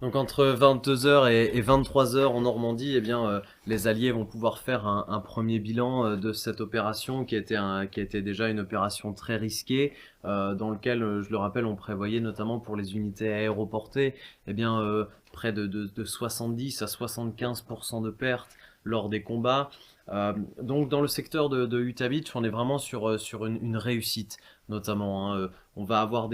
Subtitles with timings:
[0.00, 4.86] Donc entre 22h et, 23h en Normandie, eh bien, euh, les Alliés vont pouvoir faire
[4.86, 9.92] un, premier bilan euh, de cette opération qui était, déjà une opération très risquée,
[10.24, 14.14] euh, dans lequel, je le rappelle, on prévoyait notamment pour les unités aéroportées,
[14.48, 19.70] eh bien, près de, de, 70 à 75% de pertes lors des combats.
[20.08, 24.36] Donc dans le secteur de, de Beach, on est vraiment sur, sur une, réussite,
[24.68, 25.34] notamment.
[25.34, 25.50] Hein.
[25.76, 26.28] On va avoir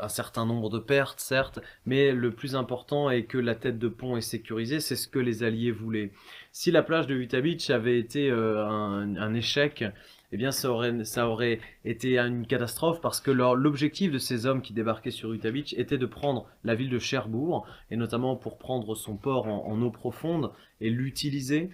[0.00, 3.88] un, certain nombre de pertes, certes, mais le plus important est que la tête de
[3.88, 6.12] pont est sécurisée, c'est ce que les Alliés voulaient.
[6.52, 9.84] Si la plage de Utah Beach avait été euh, un, échec,
[10.32, 14.62] eh bien ça aurait, ça aurait été une catastrophe parce que l'objectif de ces hommes
[14.62, 18.58] qui débarquaient sur Utah Beach était de prendre la ville de Cherbourg, et notamment pour
[18.58, 21.70] prendre son port en eau profonde et l'utiliser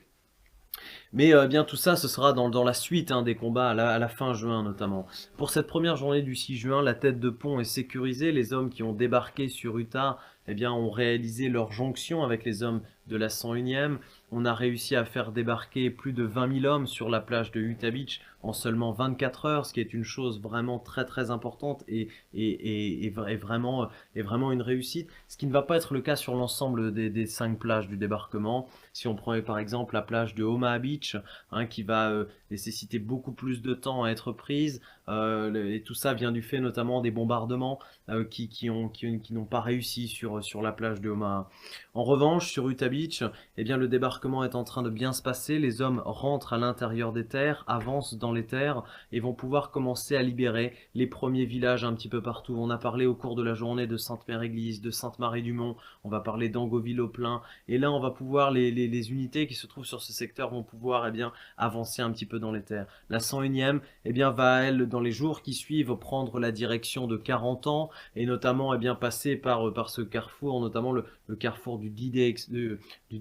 [1.12, 4.08] mais euh, bien tout ça, ce sera dans, la suite hein, des combats, à la,
[4.08, 5.06] fin juin notamment.
[5.36, 8.32] Pour cette première journée du 6 juin, la tête de pont est sécurisée.
[8.32, 12.62] Les hommes qui ont débarqué sur Utah eh bien, ont réalisé leur jonction avec les
[12.62, 13.98] hommes de la 101e.
[14.34, 17.60] On a réussi à faire débarquer plus de 20 000 hommes sur la plage de
[17.60, 21.84] Utah Beach en seulement 24 heures, ce qui est une chose vraiment très très importante
[21.86, 25.08] et, et, et, vraiment, est vraiment une réussite.
[25.28, 27.96] Ce qui ne va pas être le cas sur l'ensemble des, des cinq plages du
[27.96, 28.68] débarquement.
[28.92, 31.16] Si on prend par exemple la plage de Omaha Beach,
[31.52, 35.94] hein, qui va euh, nécessiter beaucoup plus de temps à être prise, euh, et tout
[35.94, 39.60] ça vient du fait notamment des bombardements euh, qui, qui, ont, qui, qui n'ont pas
[39.60, 41.48] réussi sur, sur la plage de Omaha.
[41.94, 43.22] En revanche, sur Utah Beach,
[43.56, 46.58] eh bien, le débarquement est en train de bien se passer, les hommes rentrent à
[46.58, 51.44] l'intérieur des terres, avancent dans les terres et vont pouvoir commencer à libérer les premiers
[51.44, 52.54] villages un petit peu partout.
[52.56, 56.48] On a parlé au cours de la journée de Sainte-Mère-Église, de Sainte-Marie-du-Mont, on va parler
[56.48, 60.62] d'Angoville-au-Plein, et là on va pouvoir les, unités qui se trouvent sur ce secteur vont
[60.62, 62.86] pouvoir eh bien, avancer un petit peu dans les terres.
[63.10, 67.16] La 101e eh bien, va, elle, dans les jours qui suivent, prendre la direction de
[67.16, 71.04] 40 ans et notamment eh bien, passer par, euh, par ce carrefour, notamment le,
[71.40, 72.78] carrefour du D-Day, du,
[73.10, 73.18] du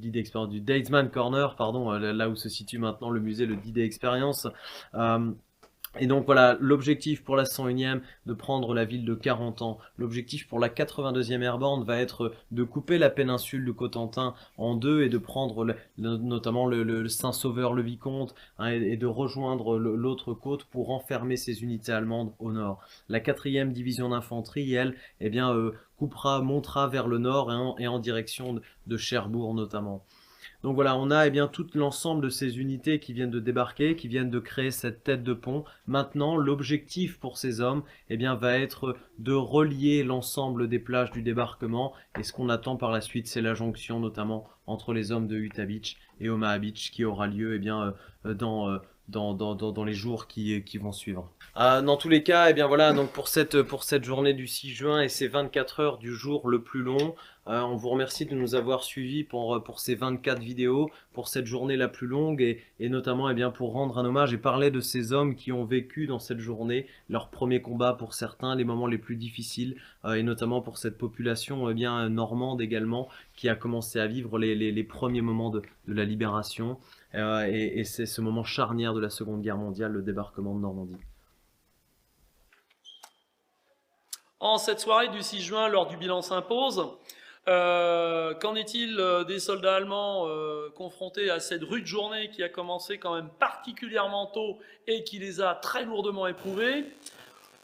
[1.11, 4.47] Corner, pardon, euh, là où se situe maintenant le musée, le D-Day Experience.
[4.95, 5.31] Euh,
[5.99, 9.77] et donc voilà, l'objectif pour la 101e de prendre la ville de 40 ans.
[9.97, 15.03] L'objectif pour la 82e Airborne va être de couper la péninsule de Cotentin en deux
[15.03, 20.91] et de prendre notamment le, Saint-Sauveur, le Vicomte, hein, et, de rejoindre l'autre côte pour
[20.91, 22.79] enfermer ces unités allemandes au nord.
[23.09, 27.99] La 4e division d'infanterie, elle, eh bien, euh, coupera, montera vers le nord et en,
[27.99, 30.05] direction de Cherbourg notamment.
[30.63, 33.95] Donc voilà, on a eh bien tout l'ensemble de ces unités qui viennent de débarquer,
[33.95, 35.63] qui viennent de créer cette tête de pont.
[35.87, 41.23] Maintenant, l'objectif pour ces hommes eh bien, va être de relier l'ensemble des plages du
[41.23, 41.93] débarquement.
[42.19, 45.37] Et ce qu'on attend par la suite, c'est la jonction notamment entre les hommes de
[45.37, 47.95] Utah Beach et Omaha Beach qui aura lieu eh bien,
[48.25, 48.77] euh, dans, euh,
[49.07, 51.29] dans, les jours qui, vont suivre.
[51.57, 55.01] Euh, dans tous les cas, eh bien voilà, donc pour cette, journée du 6 juin
[55.01, 57.15] et ces 24 heures du jour le plus long,
[57.47, 61.75] euh, on vous remercie de nous avoir suivis pour, ces 24 vidéos, pour cette journée
[61.75, 65.11] la plus longue et, notamment eh bien, pour rendre un hommage et parler de ces
[65.11, 68.99] hommes qui ont vécu dans cette journée leur premier combat pour certains, les moments les
[68.99, 69.75] plus difficiles
[70.05, 74.37] euh, et notamment pour cette population eh bien, normande également qui a commencé à vivre
[74.39, 76.77] les, premiers moments de la libération.
[77.15, 80.95] Euh, et, c'est ce moment charnière de la Seconde Guerre mondiale, le débarquement de Normandie.
[84.39, 86.87] En cette soirée du 6 juin, lors du bilan s'impose,
[87.47, 90.27] euh, qu'en est-il euh, des soldats allemands
[90.75, 95.41] confrontés à cette rude journée qui a commencé quand même particulièrement tôt et qui les
[95.41, 96.85] a très lourdement éprouvés?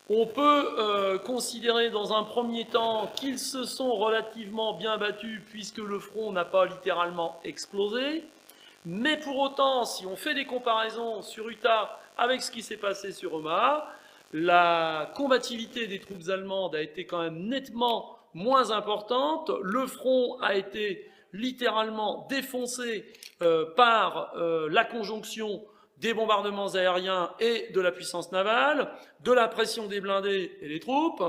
[0.09, 5.99] On peut considérer dans un premier temps qu'ils se sont relativement bien battus puisque le
[5.99, 8.23] front n'a pas littéralement explosé.
[8.89, 13.11] Mais pour autant, si on fait des comparaisons sur Utah avec ce qui s'est passé
[13.11, 13.93] sur Omaha,
[14.31, 19.51] la combativité des troupes allemandes a été quand même nettement moins importante.
[19.61, 23.03] Le front a été littéralement défoncé
[23.41, 25.65] euh, par euh, la conjonction
[25.97, 28.89] des bombardements aériens et de la puissance navale,
[29.21, 31.23] de la pression des blindés et des troupes.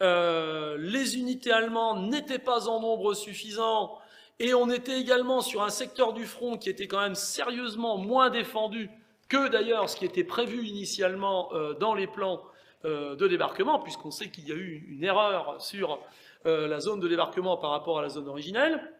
[0.00, 3.98] Euh, les unités allemandes n'étaient pas en nombre suffisant
[4.40, 8.30] et on était également sur un secteur du front qui était quand même sérieusement moins
[8.30, 8.90] défendu
[9.28, 12.42] que d'ailleurs ce qui était prévu initialement euh, dans les plans
[12.84, 16.00] euh, de débarquement, puisqu'on sait qu'il y a eu une erreur sur
[16.46, 18.92] euh, la zone de débarquement par rapport à la zone originelle.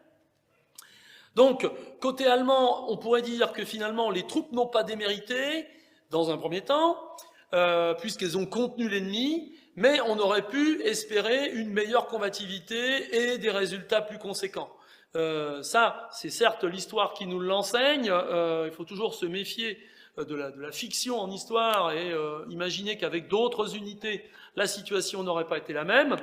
[1.35, 5.67] Donc, côté allemand, on pourrait dire que finalement les troupes n'ont pas démérité,
[6.09, 6.97] dans un premier temps,
[7.99, 14.01] puisqu'elles ont contenu l'ennemi, mais on aurait pu espérer une meilleure combativité et des résultats
[14.01, 14.69] plus conséquents.
[15.61, 18.11] Ça, c'est certes l'histoire qui nous l'enseigne,
[18.65, 19.79] il faut toujours se méfier
[20.17, 24.23] euh, de la, fiction en histoire et euh, imaginer qu'avec d'autres unités,
[24.55, 26.15] la situation n'aurait pas été la même.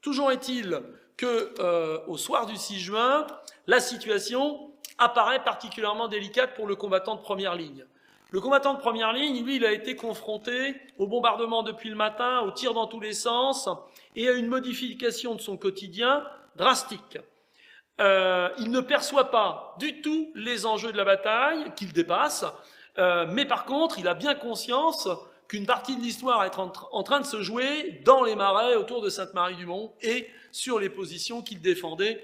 [0.00, 0.80] Toujours est-il
[1.16, 3.26] que euh, au soir du 6 juin,
[3.66, 7.84] la situation apparaît particulièrement délicate pour le combattant de première ligne.
[8.30, 12.40] Le combattant de première ligne, lui, il a été confronté au bombardement depuis le matin,
[12.40, 13.68] aux tirs dans tous les sens
[14.14, 16.24] et à une modification de son quotidien
[16.56, 17.18] drastique.
[18.00, 22.44] Euh, il ne perçoit pas du tout les enjeux de la bataille qu'il dépasse,
[22.98, 25.08] euh, mais par contre, il a bien conscience
[25.48, 29.00] qu'une partie de l'histoire est en, en, train de se jouer dans les marais autour
[29.00, 32.22] de Sainte-Marie-du-Mont et sur les positions qu'il défendait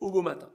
[0.00, 0.48] au beau matin.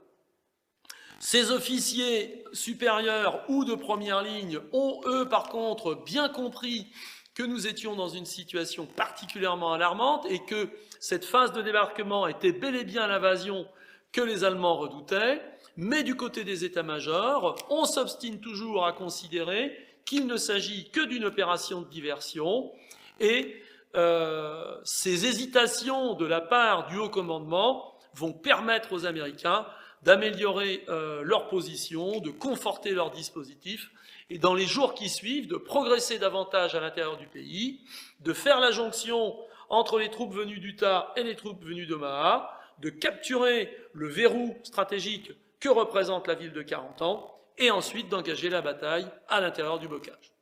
[1.18, 6.90] Ces officiers supérieurs ou de première ligne ont, eux, par contre, bien compris
[7.34, 10.68] que nous étions dans une situation particulièrement alarmante et que
[10.98, 13.66] cette phase de débarquement était bel et bien l'invasion
[14.12, 15.40] que les Allemands redoutaient,
[15.76, 21.24] mais du côté des états-majors, on s'obstine toujours à considérer qu'il ne s'agit que d'une
[21.24, 22.72] opération de diversion
[23.20, 23.62] et
[23.96, 29.66] euh, ces hésitations de la part du haut commandement vont permettre aux Américains
[30.02, 33.90] d'améliorer euh, leur position, de conforter leur dispositif,
[34.30, 37.80] et dans les jours qui suivent, de progresser davantage à l'intérieur du pays,
[38.20, 39.36] de faire la jonction
[39.68, 45.32] entre les troupes venues d'Utah et les troupes venues d'Omaha, de capturer le verrou stratégique
[45.60, 49.86] que représente la ville de 40 ans, et ensuite d'engager la bataille à l'intérieur du
[49.86, 50.32] bocage.